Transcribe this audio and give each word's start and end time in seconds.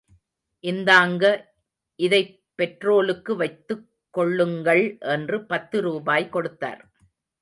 இந்தாங்க 0.63 1.23
இதைப் 1.99 2.39
பெட்ரோலுக்கு 2.57 3.35
வைத்துக் 3.35 3.85
கொள்ளுங்கள் 4.09 4.97
என்று 4.99 5.45
பத்து 5.45 5.81
ரூபாய் 5.81 6.29
கொடுத்தார். 6.29 6.81